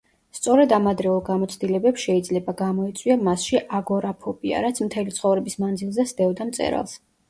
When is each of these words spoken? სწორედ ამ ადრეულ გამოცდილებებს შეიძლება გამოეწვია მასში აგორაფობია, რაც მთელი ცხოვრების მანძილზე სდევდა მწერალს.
სწორედ 0.37 0.71
ამ 0.77 0.87
ადრეულ 0.91 1.21
გამოცდილებებს 1.27 2.07
შეიძლება 2.07 2.57
გამოეწვია 2.63 3.19
მასში 3.29 3.63
აგორაფობია, 3.83 4.67
რაც 4.69 4.85
მთელი 4.91 5.19
ცხოვრების 5.23 5.63
მანძილზე 5.65 6.13
სდევდა 6.17 6.55
მწერალს. 6.55 7.03